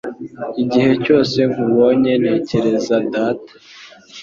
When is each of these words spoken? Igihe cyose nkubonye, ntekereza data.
Igihe 0.63 0.91
cyose 1.03 1.37
nkubonye, 1.51 2.11
ntekereza 2.21 2.95
data. 3.13 3.53